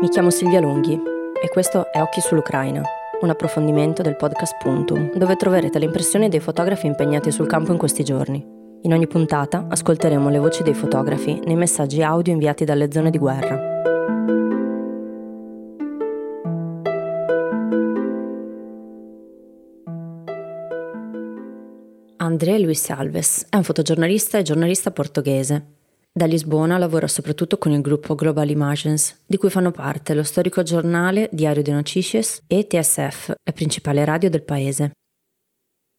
[0.00, 2.80] Mi chiamo Silvia Lunghi e questo è Occhi sull'Ucraina,
[3.20, 7.78] un approfondimento del podcast Puntum, dove troverete le impressioni dei fotografi impegnati sul campo in
[7.78, 8.46] questi giorni.
[8.82, 13.18] In ogni puntata ascolteremo le voci dei fotografi nei messaggi audio inviati dalle zone di
[13.18, 13.76] guerra.
[22.18, 25.77] André Luis Alves è un fotogiornalista e giornalista portoghese
[26.18, 30.64] da Lisbona lavora soprattutto con il gruppo Global Images, di cui fanno parte lo storico
[30.64, 34.90] giornale Diario de Notícias e TSF, la principale radio del paese.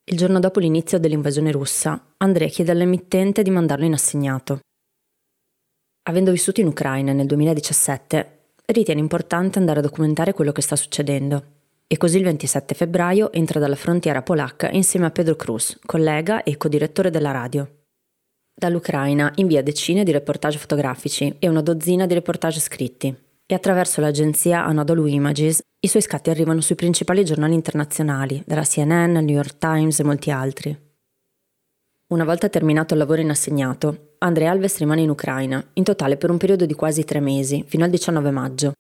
[0.04, 4.60] Il giorno dopo l'inizio dell'invasione russa, Andrea chiede all'emittente di mandarlo in assegnato.
[6.10, 11.44] Avendo vissuto in Ucraina nel 2017, ritiene importante andare a documentare quello che sta succedendo.
[11.88, 16.58] E così il 27 febbraio entra dalla frontiera polacca insieme a Pedro Cruz, collega e
[16.58, 17.79] co-direttore della radio.
[18.60, 23.08] Dall'Ucraina invia decine di reportage fotografici e una dozzina di reportage scritti
[23.46, 29.14] e attraverso l'agenzia Anadolu Images i suoi scatti arrivano sui principali giornali internazionali, dalla CNN,
[29.14, 30.78] New York Times e molti altri.
[32.08, 36.30] Una volta terminato il lavoro in assegnato, Andrea Alves rimane in Ucraina, in totale per
[36.30, 38.74] un periodo di quasi tre mesi, fino al 19 maggio.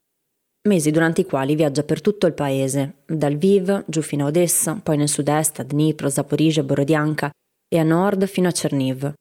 [0.67, 4.77] Mesi durante i quali viaggia per tutto il paese, dal Lviv giù fino a Odessa,
[4.83, 7.31] poi nel sud-est a Dnipro, Zaporizhia, Borodianka
[7.73, 9.13] e a nord fino a Cherniv,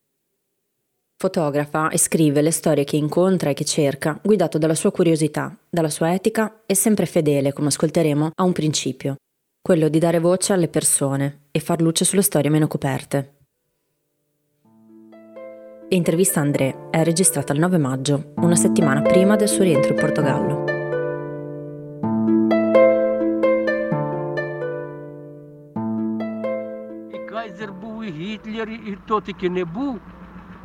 [1.20, 5.90] Fotografa e scrive le storie che incontra e che cerca, guidato dalla sua curiosità, dalla
[5.90, 9.16] sua etica e sempre fedele, come ascolteremo, a un principio,
[9.60, 13.38] quello di dare voce alle persone e far luce sulle storie meno coperte.
[15.88, 20.64] L'intervista André è registrata il 9 maggio, una settimana prima del suo rientro in Portogallo.
[27.26, 29.98] Kaiser Hitler e tutti che ne bu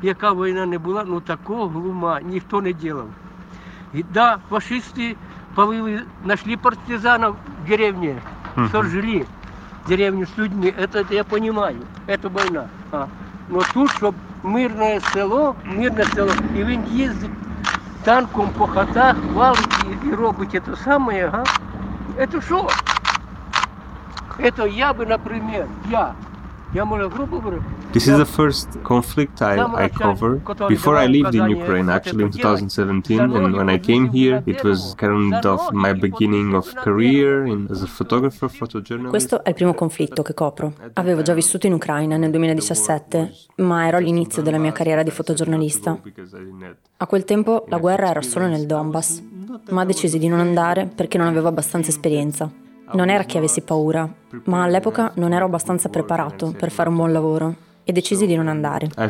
[0.03, 3.05] яка війна не була, ну такого глума ніхто не робив.
[3.95, 5.17] І да, фашисти
[5.55, 8.23] полили, нашли партизанов в деревне,
[8.57, 8.71] uh-huh.
[8.71, 9.27] сожгли
[9.89, 12.69] деревню с людьми, это, это я понимаю, это война.
[12.93, 13.07] А.
[13.49, 17.31] Но тут, щоб мирне село, мирне село, і він їздить
[18.05, 21.45] танком по хатах, валить і, і робить це саме, ага.
[22.19, 22.69] Это що?
[24.39, 26.15] Это я бы, например, я,
[26.73, 27.63] я, може, грубо говорю,
[27.94, 30.42] This is the first conflict I, I cover.
[30.68, 34.96] Before I lived in Ukraine, actually in 2017, and when I came here, it was
[34.98, 39.12] kind of my beginning of career in, as a photographer, photojournalist.
[39.12, 40.74] Questo è il primo conflitto che copro.
[40.94, 45.96] Avevo già vissuto in Ucraina nel 2017, ma ero all'inizio della mia carriera di fotogiornalista.
[46.98, 49.22] A quel tempo la guerra era solo nel Donbass,
[49.70, 52.52] ma decisi di non andare perché non avevo abbastanza esperienza.
[52.94, 54.12] Non era che avessi paura,
[54.46, 58.48] ma all'epoca non ero abbastanza preparato per fare un buon lavoro e decisi di non
[58.48, 58.90] andare.
[58.96, 59.10] Uh,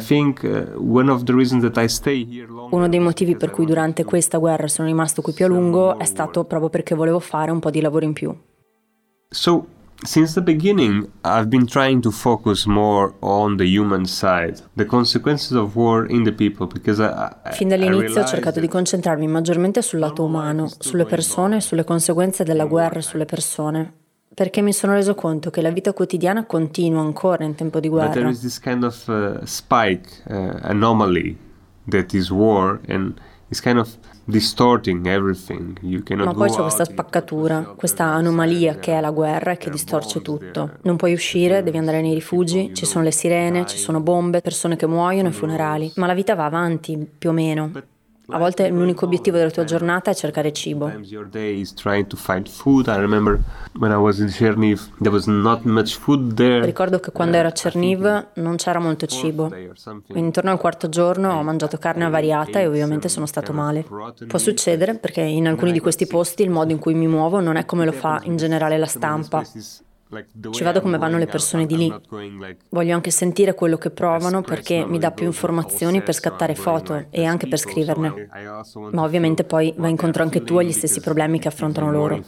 [2.70, 6.06] Uno dei motivi per cui durante questa guerra sono rimasto qui più a lungo è
[6.06, 8.36] stato proprio perché volevo fare un po' di lavoro in più.
[9.30, 9.66] So,
[10.04, 15.52] since the beginning, I've been trying to focus more on the human side, the consequences
[15.52, 19.82] of war in the people, because I, I, Fin dall'inizio ho cercato di concentrarmi maggiormente
[19.82, 24.02] sul lato umano, sulle persone e sulle conseguenze della guerra sulle persone
[24.34, 28.08] perché mi sono reso conto che la vita quotidiana continua ancora in tempo di guerra.
[28.08, 31.38] But there is this kind of uh, spike, uh, anomaly
[31.90, 33.90] that is war and it's kind of
[34.26, 35.78] distorting everything.
[35.82, 39.70] You cannot Ma poi c'è questa spaccatura, questa anomalia che è la guerra e che
[39.70, 40.78] distorce tutto.
[40.82, 44.76] Non puoi uscire, devi andare nei rifugi, ci sono le sirene, ci sono bombe, persone
[44.76, 47.72] che muoiono e funerali, ma la vita va avanti più o meno.
[48.28, 50.90] A volte l'unico obiettivo della tua giornata è cercare cibo.
[56.62, 59.52] Ricordo che quando ero a Cherniv non c'era molto cibo.
[60.14, 63.86] Intorno al quarto giorno ho mangiato carne avariata e ovviamente sono stato male.
[64.28, 67.58] Può succedere perché in alcuni di questi posti il modo in cui mi muovo non
[67.58, 69.44] è come lo fa in generale la stampa.
[70.52, 71.94] Ci vado come vanno le persone di lì.
[72.70, 77.26] Voglio anche sentire quello che provano perché mi dà più informazioni per scattare foto e
[77.26, 78.30] anche per scriverne.
[78.92, 82.22] Ma ovviamente poi vai incontro anche tu agli stessi problemi che affrontano loro.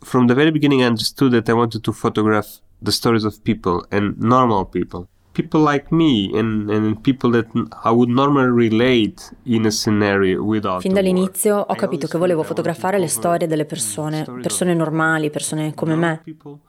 [0.00, 3.84] From the very beginning I understood that I wanted to photograph the stories of people
[3.90, 5.08] and normal people
[5.38, 7.46] people like me and, and people that
[7.84, 12.98] I would normally relate in a scenario without Fin dall'inizio ho capito che volevo fotografare
[12.98, 16.22] le storie delle persone, persone normali, persone come me,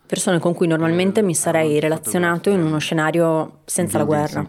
[0.06, 4.46] persone con cui normalmente mi sarei relazionato in uno scenario senza la guerra.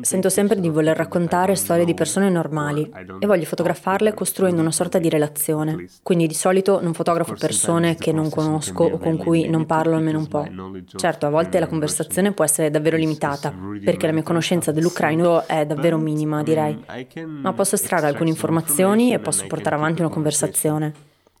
[0.00, 2.90] Sento sempre di voler raccontare storie di persone normali
[3.20, 5.86] e voglio fotografarle costruendo una sorta di relazione.
[6.02, 10.18] Quindi di solito non fotografo persone che non conosco o con cui non parlo almeno
[10.18, 10.44] un po'.
[10.96, 13.54] Certo, a volte la conversazione può essere davvero limitata,
[13.84, 16.76] perché la mia conoscenza dell'ucraino è davvero minima, direi.
[17.24, 20.92] Ma posso estrarre alcune informazioni e posso portare avanti una conversazione.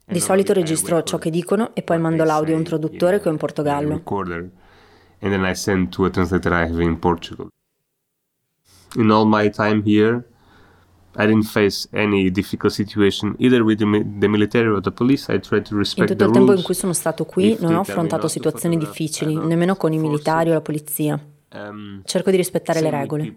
[0.04, 3.32] Di solito registro ciò che dicono e poi mando l'audio a un traduttore che ho
[3.32, 4.00] in Portogallo.
[5.20, 7.48] And then I send to a translator I have in Portugal
[8.98, 10.24] in all my time here,
[11.16, 15.32] I didn't face any difficult situation either with the military or the police.
[15.32, 17.80] I tried to respect in tutto il tempo in cui sono stato qui non ho
[17.80, 21.18] affrontato situazioni difficili, nemmeno con i militari o la polizia.
[21.50, 23.34] Um, Cerco di rispettare le regole.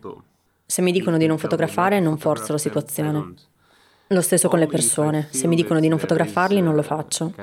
[0.66, 3.34] Se mi dicono di non fotografare, non forzo la situazione.
[4.08, 5.28] Lo stesso con le persone.
[5.32, 7.34] Se mi dicono di non fotografarli, non lo faccio.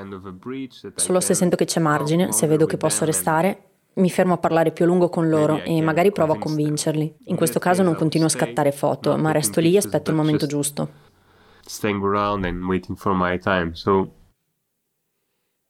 [0.95, 3.63] Solo se sento che c'è margine, se vedo che posso restare,
[3.95, 7.15] mi fermo a parlare più a lungo con loro e magari provo a convincerli.
[7.25, 10.45] In questo caso non continuo a scattare foto, ma resto lì e aspetto il momento
[10.45, 11.07] giusto.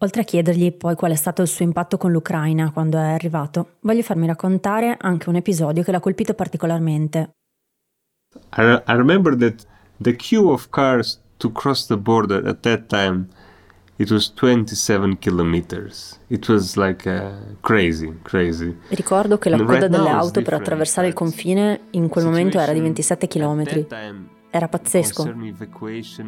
[0.02, 3.78] Oltre a chiedergli poi qual è stato il suo impatto con l'Ucraina quando è arrivato,
[3.82, 7.32] voglio farmi raccontare anche un episodio che l'ha colpito particolarmente.
[8.56, 9.66] I, I remember that
[10.02, 13.28] the queue of cars to cross the border at that time
[14.00, 16.18] It was 27 kilometers.
[16.30, 18.74] It was like uh, crazy, crazy.
[18.92, 22.72] Ricordo che la coda right delle auto per attraversare il confine in quel momento era
[22.72, 23.88] di 27 km.
[24.52, 25.36] Era pazzesco.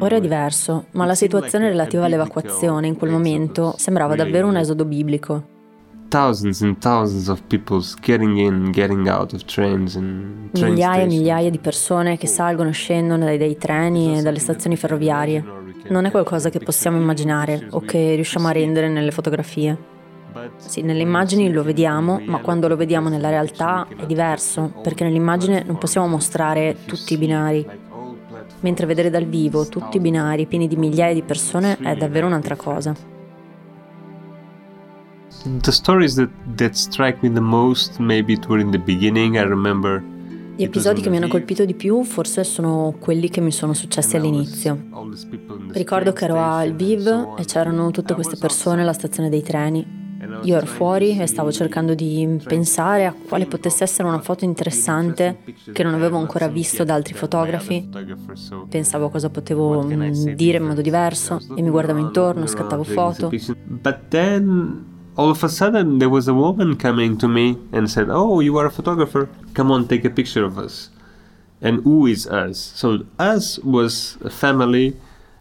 [0.00, 4.84] Ora è diverso, ma la situazione relativa all'evacuazione in quel momento sembrava davvero un esodo
[4.84, 5.61] biblico.
[6.12, 11.06] Thousands and thousands of people getting in, getting out of trains and train Migliaia e
[11.06, 15.42] migliaia di persone che salgono e scendono dai, dai treni e dalle stazioni ferroviarie
[15.88, 19.74] non è qualcosa che possiamo immaginare o che riusciamo a rendere nelle fotografie.
[20.56, 25.62] Sì, nelle immagini lo vediamo, ma quando lo vediamo nella realtà è diverso, perché nell'immagine
[25.66, 27.66] non possiamo mostrare tutti i binari.
[28.60, 32.56] Mentre vedere dal vivo tutti i binari pieni di migliaia di persone è davvero un'altra
[32.56, 33.11] cosa.
[35.44, 40.02] The stories that, that strike me the most, maybe during the beginning, I remember
[40.54, 44.16] gli episodi che mi hanno colpito di più forse sono quelli che mi sono successi
[44.16, 44.78] all'inizio.
[45.70, 50.00] Ricordo che ero a Lviv e c'erano tutte queste persone alla stazione dei treni.
[50.42, 55.38] Io ero fuori e stavo cercando di pensare a quale potesse essere una foto interessante
[55.72, 57.88] che non avevo ancora visto da altri fotografi.
[58.68, 59.84] Pensavo a cosa potevo
[60.34, 63.30] dire in modo diverso e mi guardavo intorno, scattavo foto
[65.14, 68.56] all of a sudden there was a woman coming to me and said, "Oh, you
[68.58, 69.28] are a photographer.
[69.54, 70.90] Come on, take a picture of us."
[71.60, 72.58] And who is us?
[72.74, 74.96] So us was a family.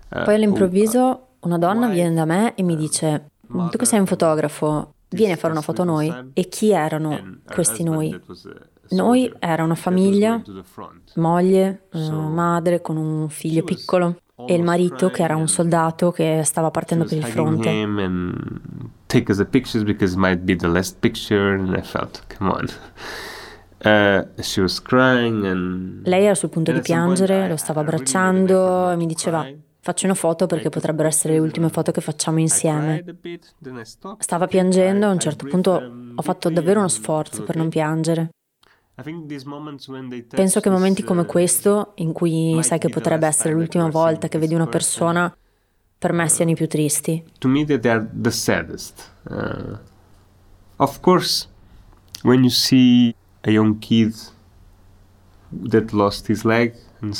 [0.09, 4.05] Uh, Poi all'improvviso una donna viene da me e mi dice: "Tu che sei un
[4.05, 8.15] fotografo, vieni a fare una foto a noi." E chi erano questi noi?
[8.89, 10.41] Noi era una famiglia,
[11.15, 16.41] moglie, uh, madre con un figlio piccolo e il marito che era un soldato che
[16.43, 17.69] stava partendo per il fronte.
[19.11, 22.49] Take us a pictures because it might be the last picture and I felt come
[22.49, 22.67] on.
[23.83, 28.95] Uh, she was crying and Lei era sul punto di piangere, lo stava abbracciando e
[28.95, 29.43] mi diceva
[29.79, 33.03] faccio una foto perché potrebbero essere le ultime foto che facciamo insieme.
[34.19, 38.29] Stava piangendo e a un certo punto ho fatto davvero uno sforzo per non piangere.
[40.29, 44.53] Penso che momenti come questo, in cui sai che potrebbe essere l'ultima volta che vedi
[44.53, 45.35] una persona,
[46.01, 47.23] per me siano i più tristi.
[47.37, 49.11] To me they are the saddest.
[49.29, 49.77] Uh,
[50.77, 51.47] of course,
[52.23, 54.15] when you see a young kid
[55.69, 57.13] that lost his leg and,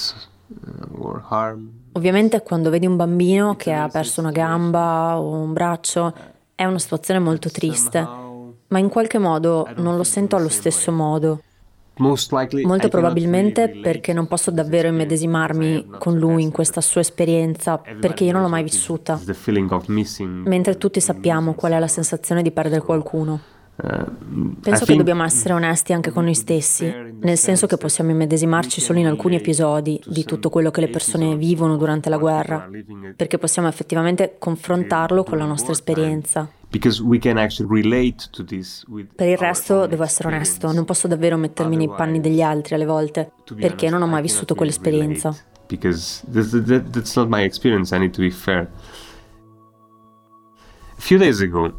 [0.65, 1.69] uh, or harm.
[1.91, 6.11] Ovviamente quando vedi un bambino che ha perso una gamba o un braccio
[6.55, 11.43] è una situazione molto triste, ma in qualche modo non lo sento allo stesso modo.
[11.95, 18.31] Molto probabilmente perché non posso davvero immedesimarmi con lui in questa sua esperienza, perché io
[18.31, 19.19] non l'ho mai vissuta.
[20.45, 23.39] Mentre tutti sappiamo qual è la sensazione di perdere qualcuno.
[23.73, 28.79] Uh, Penso che dobbiamo essere onesti anche con noi stessi, nel senso che possiamo immedesimarci
[28.79, 32.69] solo in alcuni episodi di tutto quello che le persone vivono durante la guerra,
[33.15, 36.47] perché possiamo effettivamente confrontarlo con la nostra esperienza.
[39.15, 42.85] Per il resto devo essere onesto, non posso davvero mettermi nei panni degli altri alle
[42.85, 45.35] volte, perché non ho mai vissuto quell'esperienza.
[45.67, 48.69] Because that's not my experience, I need to be fair.
[50.97, 51.73] A few days ago,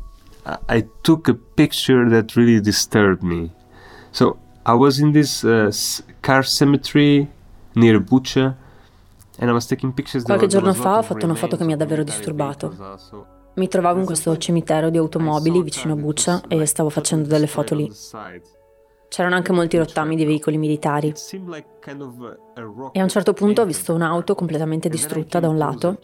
[0.68, 3.50] I took a picture that really disturbed me.
[4.10, 5.70] So I was in this uh,
[6.20, 7.28] car cemetery
[7.74, 8.56] near Bucha
[9.38, 10.24] and I was taking pictures.
[10.24, 12.74] Qualche giorno fa ho fatto una foto che mi ha davvero disturbato.
[13.54, 17.74] Mi trovavo in questo cimitero di automobili vicino a Buccia e stavo facendo delle foto
[17.74, 17.90] lì.
[19.08, 21.12] C'erano anche molti rottami di veicoli militari.
[22.92, 25.98] E a un certo punto ho visto un'auto completamente distrutta da un lato.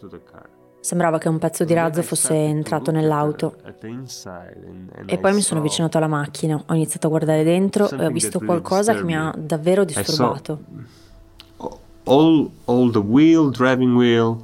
[0.79, 3.55] Sembrava che un pezzo di razzo fosse entrato nell'auto.
[5.07, 8.39] E poi mi sono avvicinato alla macchina, ho iniziato a guardare dentro e ho visto
[8.39, 10.59] qualcosa che mi ha davvero disturbato.
[12.03, 14.37] All, all the wheel, driving wheel,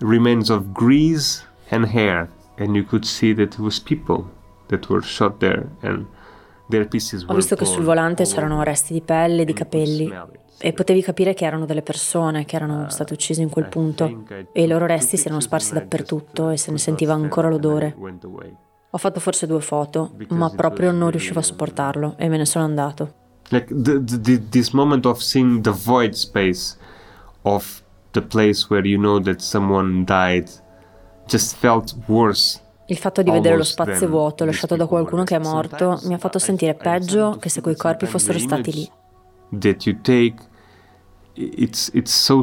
[0.00, 2.28] remains of grease and hair,
[2.58, 4.24] and you could see that it was people
[4.68, 6.06] that were shot there and
[6.66, 10.10] ho visto che sul volante c'erano resti di pelle, di capelli
[10.58, 14.62] e potevi capire che erano delle persone che erano state uccise in quel punto e
[14.62, 17.94] i loro resti si erano sparsi dappertutto e se ne sentiva ancora l'odore.
[18.90, 22.64] Ho fatto forse due foto, ma proprio non riuscivo a sopportarlo e me ne sono
[22.64, 23.22] andato.
[23.50, 26.78] Like the, the, this moment of seeing the void space
[27.42, 30.48] of the place where you know that someone died
[32.86, 36.18] il fatto di vedere lo spazio vuoto lasciato da qualcuno che è morto mi ha
[36.18, 38.90] fatto sentire peggio che se quei corpi fossero stati lì.
[39.58, 40.52] That you take
[41.34, 42.42] it's, it's so.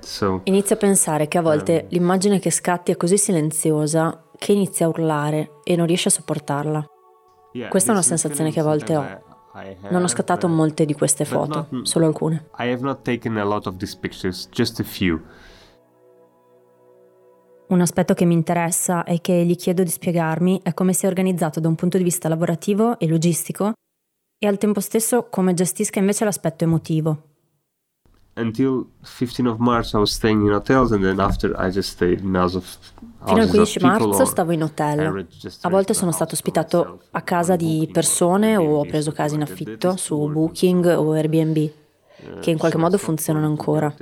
[0.00, 4.52] So, Inizio a pensare che a volte um, l'immagine che scatti è così silenziosa che
[4.52, 6.84] inizia a urlare e non riesci a sopportarla.
[7.68, 9.23] Questa è una sensazione che a volte ho.
[9.88, 12.48] Non ho scattato molte di queste foto, solo alcune.
[12.58, 15.20] I have not taken a lot of these pictures, just a few.
[17.68, 21.60] Un aspetto che mi interessa e che gli chiedo di spiegarmi è come sia organizzato
[21.60, 23.72] da un punto di vista lavorativo e logistico
[24.38, 27.33] e al tempo stesso come gestisca invece l'aspetto emotivo.
[28.36, 32.20] Until 15 of March I was staying in hotels and then after I just stayed
[32.20, 32.66] in house of
[33.24, 35.26] Fino al 15 marzo stavo in hotel.
[35.62, 39.96] A volte sono stato ospitato a casa di persone o ho preso case in affitto
[39.96, 41.83] su Booking o Airbnb
[42.40, 43.94] che in qualche modo funzionano ancora.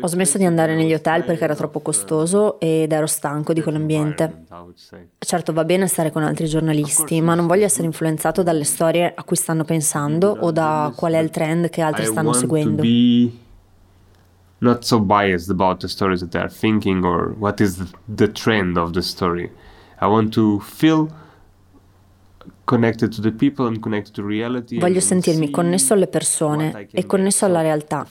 [0.00, 4.44] Ho smesso di andare negli hotel perché era troppo costoso ed ero stanco di quell'ambiente.
[5.18, 9.24] Certo va bene stare con altri giornalisti, ma non voglio essere influenzato dalle storie a
[9.24, 12.82] cui stanno pensando o da qual è il trend che altri stanno seguendo.
[14.58, 17.82] Not so biased about the stories that they are thinking or what is
[18.14, 19.50] the trend of the story.
[20.02, 21.08] I want to feel
[24.78, 28.06] Voglio sentirmi connesso alle persone e connesso alla realtà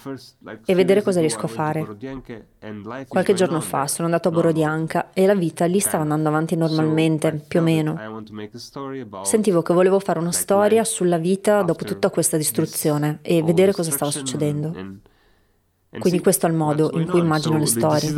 [0.65, 1.87] e vedere cosa riesco a fare.
[3.07, 7.41] Qualche giorno fa sono andato a Borodianca e la vita lì stava andando avanti normalmente,
[7.47, 7.97] più o meno.
[9.23, 13.91] Sentivo che volevo fare una storia sulla vita dopo tutta questa distruzione e vedere cosa
[13.91, 14.73] stava succedendo.
[15.97, 18.11] Quindi questo è il modo in cui immagino le storie.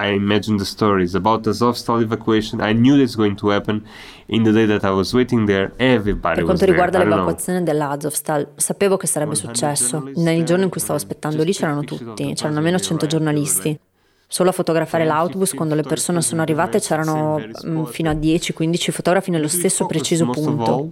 [0.00, 2.62] I imagined the stories about the Azovstal evacuation.
[2.62, 3.86] I knew that's going to happen.
[4.28, 8.96] In the day that I was waiting there, everybody Per quanto riguarda l'evacuazione dell'Azovstal, sapevo
[8.96, 10.10] che sarebbe successo.
[10.14, 13.78] Nel giorno in cui stavo aspettando lì c'erano tutti, c'erano almeno 100 giornalisti.
[14.26, 19.30] Solo a fotografare l'autobus quando le persone sono arrivate c'erano mm, fino a 10-15 fotografi
[19.30, 20.90] nello stesso preciso punto.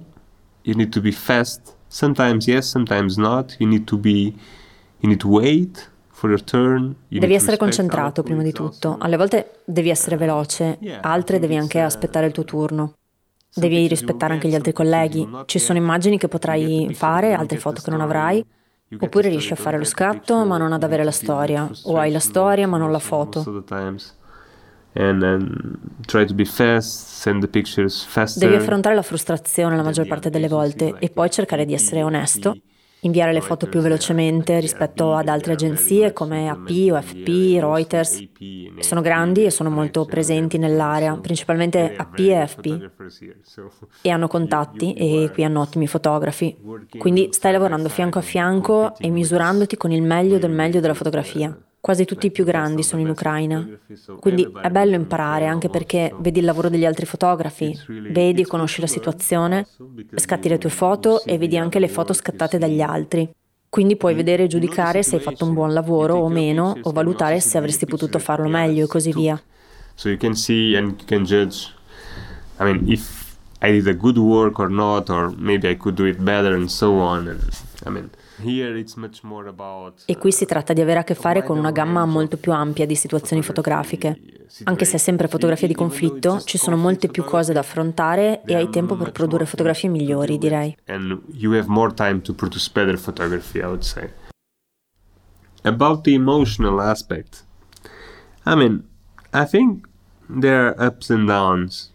[0.62, 1.76] You need to be fast.
[1.86, 3.54] Sometimes yes, sometimes not.
[3.58, 4.34] You need to be
[5.00, 5.88] you need to wait.
[7.06, 8.96] Devi essere concentrato prima di tutto.
[8.98, 12.94] Alle volte devi essere veloce, altre devi anche aspettare il tuo turno.
[13.54, 15.26] Devi rispettare anche gli altri colleghi.
[15.46, 18.44] Ci sono immagini che potrai fare, altre foto che non avrai.
[18.98, 21.70] Oppure riesci a fare lo scatto ma non ad avere la storia.
[21.84, 23.64] O hai la storia ma non la foto.
[28.34, 32.56] Devi affrontare la frustrazione la maggior parte delle volte e poi cercare di essere onesto
[33.00, 38.28] inviare le foto più velocemente rispetto ad altre agenzie come AP o FP, Reuters.
[38.80, 42.90] Sono grandi e sono molto presenti nell'area, principalmente AP e FP.
[44.02, 46.56] E hanno contatti e qui hanno ottimi fotografi.
[46.98, 51.56] Quindi stai lavorando fianco a fianco e misurandoti con il meglio del meglio della fotografia.
[51.80, 53.66] Quasi tutti i più grandi sono in Ucraina.
[54.18, 57.76] Quindi è bello imparare anche perché vedi il lavoro degli altri fotografi,
[58.10, 59.66] vedi e conosci la situazione,
[60.14, 63.30] scatti le tue foto e vedi anche le foto scattate dagli altri.
[63.70, 67.38] Quindi puoi vedere e giudicare se hai fatto un buon lavoro o meno o valutare
[67.38, 69.40] se avresti potuto farlo meglio e così via.
[69.94, 71.72] So you can see and you can judge
[72.58, 76.06] I mean if I did a good work or not or maybe I could do
[76.06, 77.28] it better and so on.
[77.28, 77.40] And
[77.84, 82.36] I mean e qui si tratta di avere a che fare con una gamma molto
[82.36, 84.20] più ampia di situazioni fotografiche.
[84.64, 88.54] Anche se è sempre fotografia di conflitto, ci sono molte più cose da affrontare e
[88.54, 90.76] hai tempo per produrre fotografie migliori, direi.
[95.62, 97.44] About the emotional aspect.
[98.46, 98.84] I mean,
[99.34, 99.86] I think
[100.40, 101.92] there are ups and downs.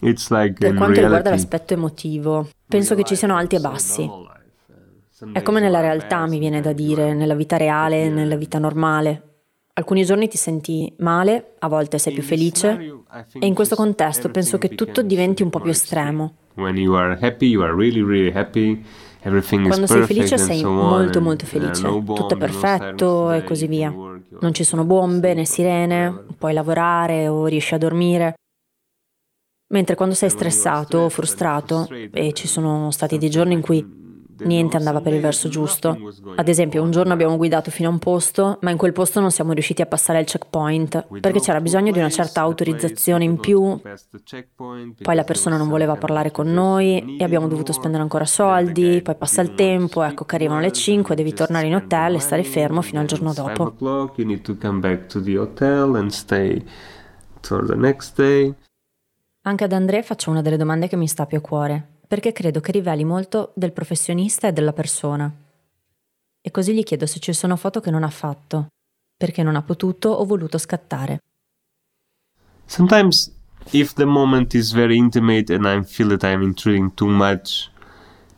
[0.00, 4.10] It's like per quanto riguarda l'aspetto emotivo, penso che ci siano alti e bassi.
[5.32, 9.42] È come nella realtà, mi viene da dire, nella vita reale, nella vita normale.
[9.74, 13.02] Alcuni giorni ti senti male, a volte sei più felice
[13.32, 16.34] e in questo contesto penso che tutto diventi un po' più estremo.
[19.68, 23.90] Quando sei felice sei molto molto felice, tutto è perfetto e così via.
[23.90, 28.34] Non ci sono bombe né sirene, puoi lavorare o riesci a dormire.
[29.68, 34.02] Mentre quando sei stressato o frustrato, e ci sono stati dei giorni in cui
[34.38, 35.96] niente andava per il verso giusto.
[36.36, 39.30] Ad esempio, un giorno abbiamo guidato fino a un posto, ma in quel posto non
[39.30, 43.80] siamo riusciti a passare il checkpoint perché c'era bisogno di una certa autorizzazione in più.
[45.02, 49.14] Poi la persona non voleva parlare con noi e abbiamo dovuto spendere ancora soldi, poi
[49.14, 52.82] passa il tempo, ecco che arrivano le 5, devi tornare in hotel e stare fermo
[52.82, 53.74] fino al giorno dopo.
[59.46, 62.60] Anche ad Andrea faccio una delle domande che mi sta più a cuore perché credo
[62.60, 65.32] che riveli molto del professionista e della persona.
[66.40, 68.66] E così gli chiedo se ci sono foto che non ha fatto,
[69.16, 71.20] perché non ha potuto o voluto scattare.
[72.66, 73.32] Sometimes
[73.70, 77.70] if the moment is very intimate and I feel that I'm intruding too much,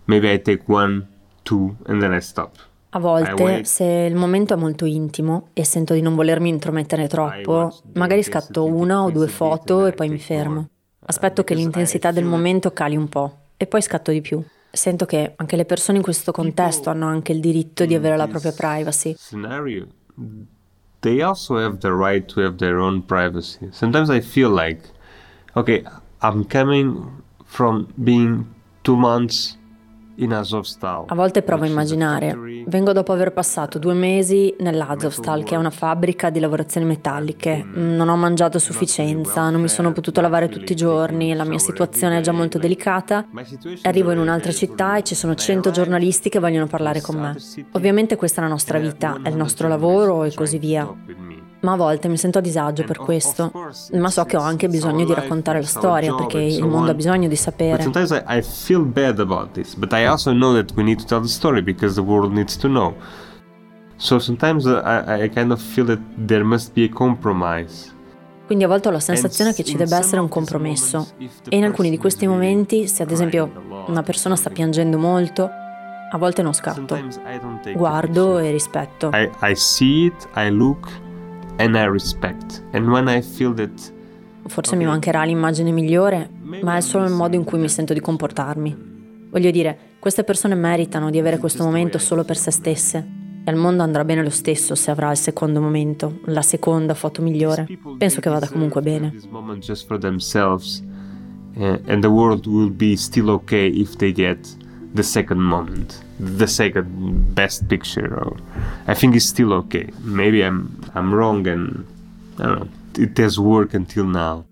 [0.04, 1.06] maybe I take one,
[1.42, 2.56] two and then I stop.
[2.90, 7.76] A volte, se il momento è molto intimo e sento di non volermi intromettere troppo,
[7.94, 10.68] magari scatto una o due foto e poi mi fermo.
[11.06, 14.42] Aspetto che l'intensità del momento cali un po' e poi scatto di più.
[14.70, 18.26] Sento che anche le persone in questo contesto hanno anche il diritto di avere la
[18.26, 19.14] propria privacy.
[19.16, 19.86] Scenario,
[21.00, 23.68] they also have the right to have their own privacy.
[23.70, 24.82] Sometimes I feel like,
[25.54, 25.82] okay,
[26.20, 28.46] I'm coming from being
[28.82, 29.56] two months
[30.18, 32.34] a volte provo a immaginare.
[32.68, 37.64] Vengo dopo aver passato due mesi nell'Azovstal, che è una fabbrica di lavorazioni metalliche.
[37.72, 41.60] Non ho mangiato a sufficienza, non mi sono potuto lavare tutti i giorni, la mia
[41.60, 43.24] situazione è già molto delicata.
[43.82, 47.36] Arrivo in un'altra città e ci sono 100 giornalisti che vogliono parlare con me.
[47.72, 50.92] Ovviamente questa è la nostra vita, è il nostro lavoro e così via
[51.60, 53.50] ma a volte mi sento a disagio per questo.
[53.92, 57.28] Ma so che ho anche bisogno di raccontare la storia perché il mondo ha bisogno
[57.28, 57.82] di sapere.
[57.82, 61.20] Sometimes I feel bad about this, but I also know that we need to tell
[61.20, 62.94] the story because the world needs to know.
[63.96, 67.94] So sometimes I, I kind of feel that there must be a compromise.
[68.44, 71.08] Quindi a volte ho la sensazione che ci debba essere un compromesso.
[71.48, 73.50] E in alcuni di questi momenti, se ad esempio
[73.88, 75.50] una persona sta piangendo molto,
[76.08, 76.96] a volte non scatto.
[77.74, 79.10] Guardo e rispetto.
[79.12, 80.86] I, I see it, I look
[81.58, 82.62] and I respect.
[82.72, 83.94] And when I feel that
[84.48, 86.30] Forse mi mancherà l'immagine migliore,
[86.62, 89.28] ma è solo il modo in cui mi sento di comportarmi.
[89.28, 92.98] Voglio dire, queste persone meritano di avere questo momento solo per se stesse.
[93.44, 97.22] E al mondo andrà bene lo stesso se avrà il secondo momento, la seconda foto
[97.22, 97.66] migliore.
[97.98, 99.12] Penso che vada comunque bene.
[101.86, 104.56] And the world will be still okay if they get
[104.94, 108.14] the second moment, the second best picture.
[108.14, 108.36] Or
[108.86, 109.92] I think it's still okay.
[110.02, 111.84] Maybe I'm I'm wrong and
[112.38, 112.68] I don't know.
[112.98, 114.44] It has worked until now.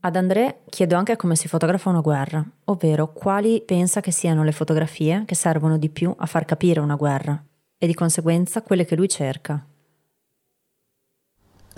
[0.00, 4.52] Ad André chiedo anche come si fotografa una guerra, ovvero quali pensa che siano le
[4.52, 7.42] fotografie che servono di più a far capire una guerra
[7.76, 9.66] e di conseguenza quelle che lui cerca.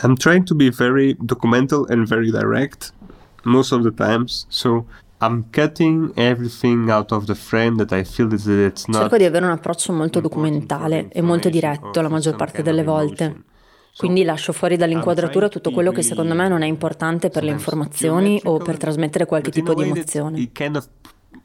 [0.02, 2.92] I'm trying to be very documental and very direct
[3.44, 4.85] most of the times, so
[5.20, 9.24] I'm cutting everything out of the frame that I feel that it's not Cerco di
[9.24, 13.44] avere un approccio molto documentale e molto diretto la maggior parte delle volte.
[13.96, 18.40] Quindi lascio fuori dall'inquadratura tutto quello che secondo me non è importante per le informazioni
[18.44, 20.38] o per trasmettere qualche tipo di emozione.
[20.38, 20.88] It kind of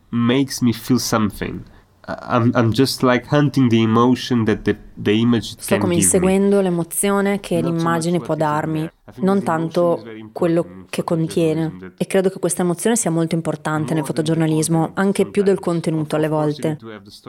[0.10, 1.64] makes me feel something.
[2.06, 7.40] I'm, I'm just like hunting the emotion that the, the image Sto come inseguendo l'emozione
[7.40, 11.94] che l'immagine può darmi, non tanto quello che contiene.
[11.98, 16.28] E credo che questa emozione sia molto importante nel fotogiornalismo, anche più del contenuto alle
[16.28, 16.78] volte.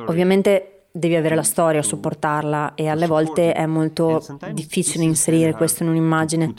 [0.07, 5.85] Ovviamente devi avere la storia a supportarla e alle volte è molto difficile inserire questo
[5.85, 6.53] in un'immagine.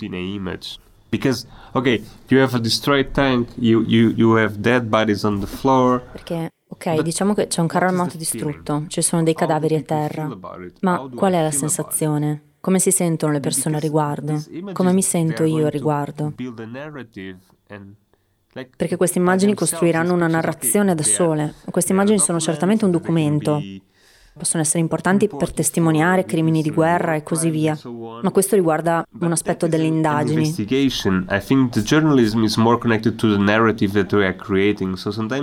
[1.10, 5.46] Because, ok, you have a destroyed tank, you, you, you have dead bodies on the
[5.46, 6.02] floor.
[6.12, 10.38] Perché Ok, diciamo che c'è un carro armato distrutto, ci sono dei cadaveri a terra.
[10.82, 12.54] Ma qual è la sensazione?
[12.60, 14.44] Come si sentono le persone a riguardo?
[14.74, 16.34] Come mi sento io a riguardo?
[18.76, 21.56] Perché queste immagini costruiranno una narrazione da sole.
[21.70, 23.62] Queste immagini sono certamente un documento,
[24.38, 27.78] possono essere importanti per testimoniare crimini di guerra e così via,
[28.22, 30.54] ma questo riguarda un aspetto delle indagini.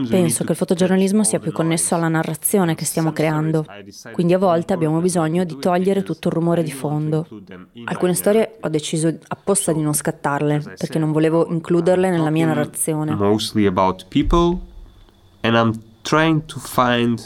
[0.09, 3.65] Penso che il fotogiornalismo sia più connesso alla narrazione che stiamo creando,
[4.13, 7.27] quindi a volte abbiamo bisogno di togliere tutto il rumore di fondo.
[7.85, 13.15] Alcune storie ho deciso apposta di non scattarle, perché non volevo includerle nella mia narrazione.
[13.15, 14.61] Mostly about people
[15.41, 17.21] and I'm trying to find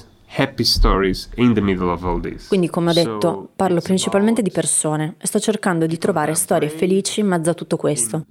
[2.48, 7.20] Quindi, come ho detto, parlo principalmente di persone e sto cercando di trovare storie felici
[7.20, 8.26] in mezzo a tutto questo.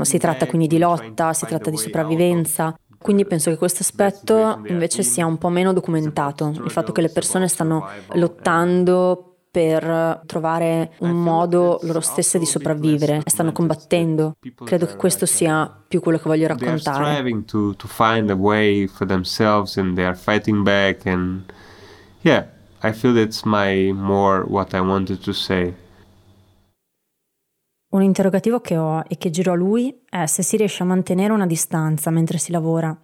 [0.00, 2.74] Si tratta quindi di lotta, si tratta di sopravvivenza.
[2.98, 7.10] Quindi penso che questo aspetto invece sia un po' meno documentato, il fatto che le
[7.10, 14.32] persone stanno lottando per trovare un modo loro stesse di sopravvivere e stanno combattendo.
[14.64, 17.22] Credo che questo sia più quello che voglio raccontare.
[17.44, 21.52] To, to find a way for themselves and they are fighting back and
[22.22, 22.46] yeah,
[22.82, 25.74] I feel that's my more what I wanted to say.
[27.90, 31.34] Un interrogativo che ho e che giro a lui è se si riesce a mantenere
[31.34, 32.98] una distanza mentre si lavora.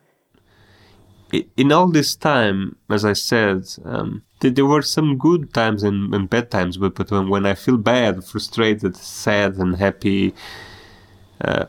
[1.31, 6.29] In all this time, as I said, um, there were some good times and, and
[6.29, 10.35] bad times, but, but when, when, I feel bad, frustrated, sad, and happy,
[11.43, 11.67] uh,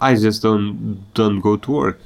[0.00, 2.00] I just don't don't go to work.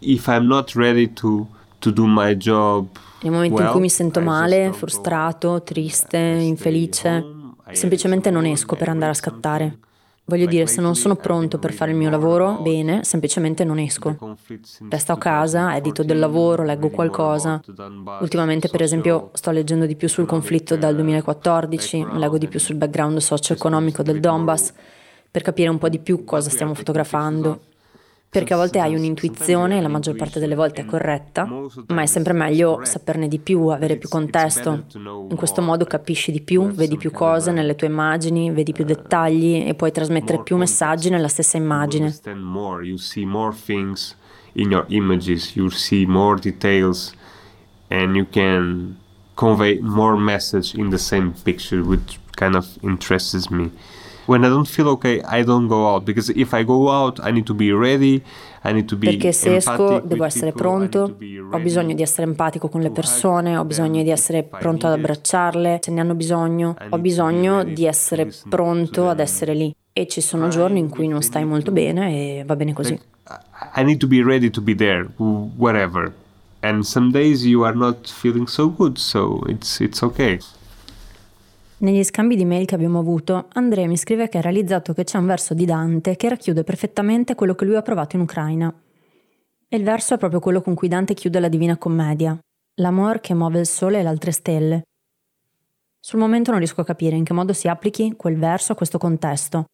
[0.00, 1.46] If I'm not ready to
[1.80, 2.88] to do my job,
[3.22, 7.24] nel momento well, in cui mi sento male, frustrato, triste, infelice,
[7.72, 9.78] semplicemente non esco per andare a scattare.
[10.24, 14.16] Voglio dire, se non sono pronto per fare il mio lavoro, bene, semplicemente non esco.
[14.88, 17.60] Resto a casa, edito del lavoro, leggo qualcosa.
[18.20, 22.76] Ultimamente, per esempio, sto leggendo di più sul conflitto dal 2014, leggo di più sul
[22.76, 24.72] background socio-economico del Donbass,
[25.30, 27.60] per capire un po' di più cosa stiamo fotografando,
[28.32, 31.46] perché a volte hai un'intuizione, la maggior parte delle volte è corretta,
[31.88, 34.84] ma è sempre meglio saperne di più, avere più contesto.
[34.94, 39.62] In questo modo capisci di più, vedi più cose nelle tue immagini, vedi più dettagli
[39.66, 42.10] e puoi trasmettere più messaggi nella stessa immagine.
[44.54, 47.14] In your images, you see more details
[47.90, 48.96] and you can
[49.34, 53.70] convey more message in the same picture, which kind of interests me.
[54.26, 57.32] When I don't feel okay, I don't go out because if I go out, I
[57.32, 58.22] need to be ready.
[58.62, 61.16] Perché se esco devo essere pronto,
[61.50, 65.80] ho bisogno di essere empatico con le persone, ho bisogno di essere pronto ad abbracciarle
[65.82, 69.74] se ne hanno bisogno, ho bisogno di essere pronto ad essere lì.
[69.92, 72.96] E ci sono giorni in cui non stai molto bene e va bene così.
[73.74, 76.12] I need to be ready to be there, whatever.
[76.60, 80.38] And some days you are not feeling so good, so it's, it's okay.
[81.82, 85.18] Negli scambi di mail che abbiamo avuto, Andrea mi scrive che ha realizzato che c'è
[85.18, 88.72] un verso di Dante che racchiude perfettamente quello che lui ha provato in Ucraina.
[89.68, 92.38] E il verso è proprio quello con cui Dante chiude la Divina Commedia,
[92.74, 94.82] l'amor che muove il sole e le altre stelle.
[95.98, 98.98] Sul momento non riesco a capire in che modo si applichi quel verso a questo
[98.98, 99.64] contesto.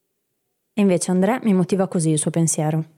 [0.72, 2.97] E invece Andrea mi motiva così il suo pensiero.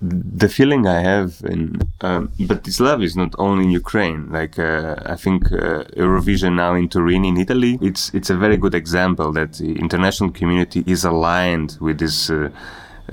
[0.00, 4.30] The feeling I have, in, um, but this love is not only in Ukraine.
[4.30, 8.56] Like uh, I think uh, Eurovision now in Turin, in Italy, it's it's a very
[8.56, 12.30] good example that the international community is aligned with this.
[12.30, 12.50] Uh,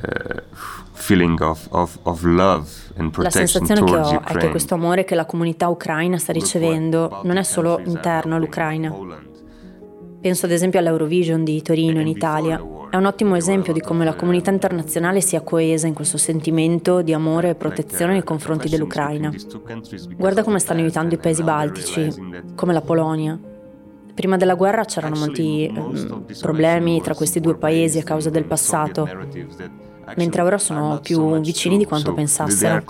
[0.04, 0.40] uh
[0.98, 5.16] feeling of, of, of love and La sensazione che ho è che questo amore che
[5.16, 8.94] la comunità ucraina sta ricevendo non è solo interno all'Ucraina.
[10.20, 12.62] Penso ad esempio all'Eurovision di Torino in Italia.
[12.90, 17.14] È un ottimo esempio di come la comunità internazionale sia coesa in questo sentimento di
[17.14, 19.32] amore e protezione nei confronti dell'Ucraina.
[20.16, 22.12] Guarda come stanno aiutando i paesi baltici,
[22.56, 23.38] come la Polonia.
[24.14, 25.74] Prima della guerra c'erano molti eh,
[26.42, 29.08] problemi tra questi due paesi a causa del passato,
[30.16, 32.84] mentre ora sono più vicini di quanto pensassero.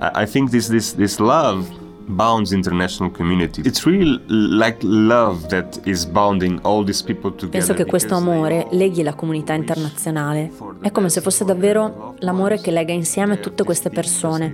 [0.00, 1.66] I think this, this, this love
[2.08, 3.60] bounds international community.
[3.64, 7.50] It's really like love that is bounding all these people together.
[7.50, 10.50] Penso che questo amore leghi la comunità internazionale.
[10.80, 14.52] È come se fosse davvero l'amore che lega insieme tutte queste persone,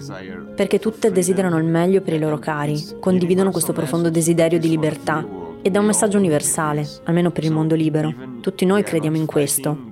[0.55, 5.25] perché tutte desiderano il meglio per i loro cari, condividono questo profondo desiderio di libertà
[5.63, 8.13] ed è un messaggio universale, almeno per il mondo libero.
[8.41, 9.87] Tutti noi crediamo in questo.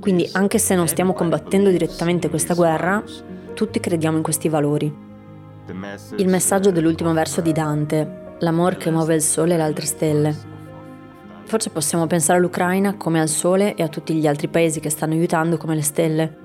[0.00, 3.00] Quindi anche se non stiamo combattendo direttamente questa guerra,
[3.54, 5.13] tutti crediamo in questi valori.
[6.16, 10.36] Il messaggio dell'ultimo verso di Dante, l'amor che muove il sole e le altre stelle.
[11.44, 15.14] Forse possiamo pensare all'Ucraina come al sole e a tutti gli altri paesi che stanno
[15.14, 16.36] aiutando come le stelle.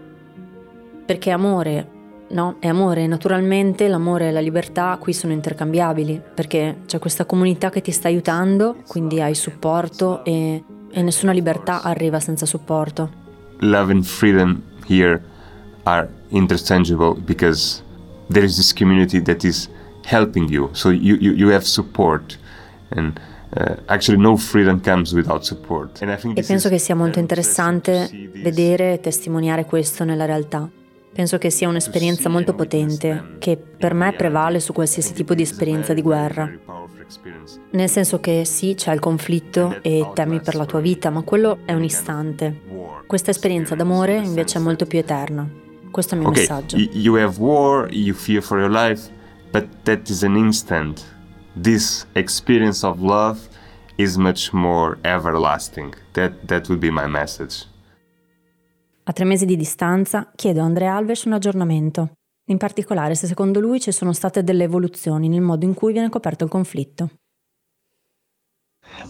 [1.05, 1.89] Perché amore,
[2.29, 2.55] no?
[2.59, 7.81] È amore, naturalmente l'amore e la libertà qui sono intercambiabili, perché c'è questa comunità che
[7.81, 13.27] ti sta aiutando, quindi hai supporto e, e nessuna libertà arriva senza supporto.
[13.59, 15.21] Love and freedom here
[15.83, 17.83] are interchangeable because
[18.29, 19.69] there is this community that is
[20.05, 20.69] helping you.
[20.73, 22.37] So you, you, you have support.
[22.91, 23.19] And
[23.55, 26.01] uh, actually no freedom comes without support.
[26.01, 28.09] E penso che sia molto interessante
[28.41, 30.69] vedere e testimoniare questo nella realtà.
[31.11, 35.93] Penso che sia un'esperienza molto potente, che per me prevale su qualsiasi tipo di esperienza
[35.93, 36.49] di guerra.
[37.71, 41.59] Nel senso che sì, c'è il conflitto e temi per la tua vita, ma quello
[41.65, 42.61] è un istante.
[43.07, 45.47] Questa esperienza d'amore invece è molto più eterna.
[45.91, 46.77] Questo è il mio okay, messaggio.
[46.77, 49.09] You have war, you fear for your life,
[49.51, 51.05] but that is an instant.
[51.59, 53.39] This experience of love
[53.95, 55.93] is much more everlasting.
[56.13, 57.67] That, that would be my message.
[59.03, 62.11] A tre mesi di distanza chiedo a Andrea Alves un aggiornamento,
[62.45, 66.09] in particolare se secondo lui ci sono state delle evoluzioni nel modo in cui viene
[66.09, 67.09] coperto il conflitto.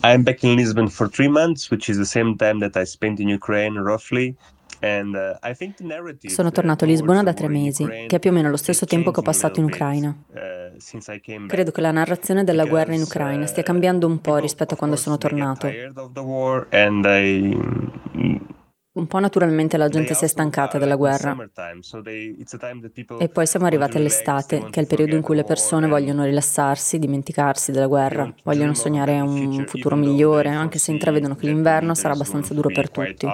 [0.04, 3.20] I'm back in Lisbon for three months, which is the same time that I spent
[3.20, 4.36] in Ukraine roughly.
[4.82, 8.86] Uh, Sono tornato a Lisbona da tre mesi, che è più o meno lo stesso
[8.86, 10.16] tempo che ho passato in Ucraina.
[10.32, 14.78] Uh, Credo che la narrazione della guerra in Ucraina stia cambiando un po' rispetto a
[14.78, 15.68] quando sono tornato.
[18.92, 21.36] Un po' naturalmente la gente si è stancata della guerra.
[23.20, 27.00] E poi siamo arrivati all'estate, che è il periodo in cui le persone vogliono rilassarsi,
[27.00, 32.54] dimenticarsi della guerra, vogliono sognare un futuro migliore, anche se intravedono che l'inverno sarà abbastanza
[32.54, 33.28] duro per tutti.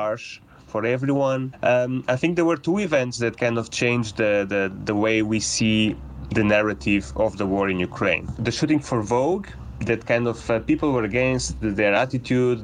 [0.76, 1.44] For everyone.
[1.64, 5.22] Um, I think there were two events that kind of changed the, the, the way
[5.22, 5.96] we see
[6.38, 8.28] the narrative of the war in Ukraine.
[8.48, 9.48] The shooting for Vogue
[10.06, 10.62] Kind of, uh,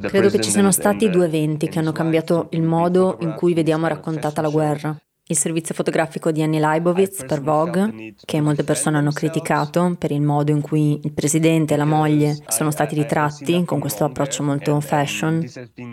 [0.10, 3.88] Credo che ci siano stati due eventi che hanno cambiato il modo in cui vediamo
[3.88, 4.98] raccontata la guerra
[5.32, 10.22] il servizio fotografico di Annie Leibovitz per Vogue, che molte persone hanno criticato per il
[10.22, 14.80] modo in cui il presidente e la moglie sono stati ritratti con questo approccio molto
[14.82, 15.44] fashion.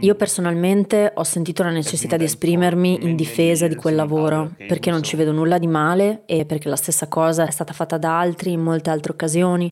[0.00, 5.02] Io personalmente ho sentito la necessità di esprimermi in difesa di quel lavoro, perché non
[5.02, 8.52] ci vedo nulla di male e perché la stessa cosa è stata fatta da altri
[8.52, 9.70] in molte altre occasioni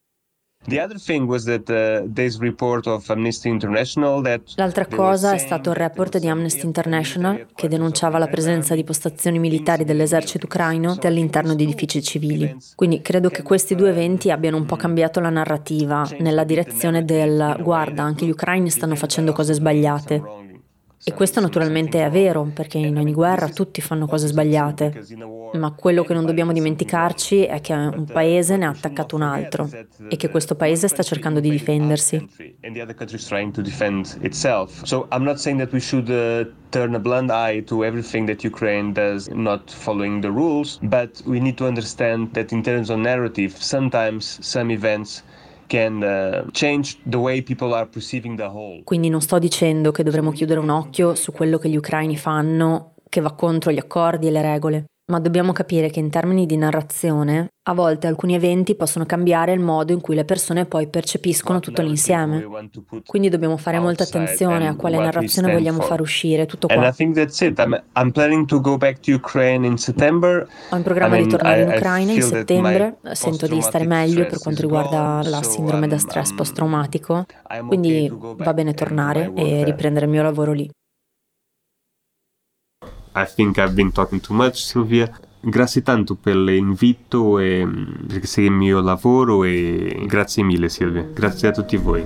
[4.57, 9.39] L'altra cosa è stato il report di Amnesty International che denunciava la presenza di postazioni
[9.39, 12.57] militari dell'esercito ucraino all'interno di edifici civili.
[12.75, 17.57] Quindi credo che questi due eventi abbiano un po' cambiato la narrativa nella direzione del
[17.61, 20.46] guarda, anche gli ucraini stanno facendo cose sbagliate.
[21.05, 25.05] E questo naturalmente è vero, perché in ogni guerra tutti fanno cose sbagliate,
[25.53, 29.69] ma quello che non dobbiamo dimenticarci è che un paese ne ha attaccato un altro
[30.09, 32.17] e che questo paese sta cercando di difendersi.
[36.07, 41.23] Uh, turn a blind eye to everything that Ukraine does not following the rules, but
[41.25, 45.23] we need to understand that in terms of narrative, sometimes some events
[48.85, 52.95] Quindi non sto dicendo che dovremmo chiudere un occhio su quello che gli ucraini fanno
[53.09, 56.57] che va contro gli accordi e le regole ma dobbiamo capire che in termini di
[56.57, 61.61] narrazione a volte alcuni eventi possono cambiare il modo in cui le persone poi percepiscono
[61.61, 62.45] tutto l'insieme.
[63.05, 66.77] Quindi dobbiamo fare molta attenzione a quale narrazione vogliamo far uscire, tutto qua.
[70.71, 74.62] Ho in programma di tornare in Ucraina in settembre, sento di stare meglio per quanto
[74.62, 77.27] riguarda la sindrome da stress post-traumatico,
[77.66, 80.69] quindi va bene tornare e riprendere il mio lavoro lì.
[83.19, 85.11] I think I've been talking too much, Silvia.
[85.41, 87.67] Grazie tanto per l'invito e
[88.07, 91.09] perché sei il mio lavoro e grazie mille Silvia.
[91.15, 92.05] Grazie a tutti voi.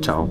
[0.00, 0.28] Ciao.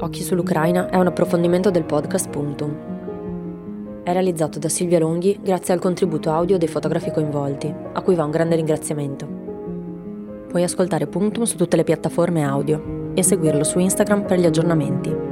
[0.00, 2.74] Occhi sull'Ucraina è un approfondimento del podcast Puntum.
[4.02, 8.24] È realizzato da Silvia Longhi grazie al contributo audio dei fotografi coinvolti, a cui va
[8.24, 9.26] un grande ringraziamento.
[10.48, 15.25] Puoi ascoltare Puntum su tutte le piattaforme audio e seguirlo su Instagram per gli aggiornamenti.